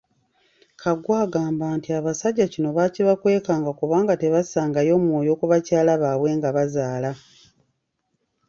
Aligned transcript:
Kaggwa 0.81 1.15
agamba 1.25 1.65
nti 1.77 1.89
abasajja 1.99 2.45
kino 2.53 2.69
baakibakwekanga 2.77 3.71
kubanga 3.79 4.13
tebassangayo 4.21 4.93
mwoyo 5.03 5.33
ku 5.39 5.45
bakyala 5.51 5.91
baabwe 6.01 6.29
nga 6.37 6.49
bazaala. 6.55 7.11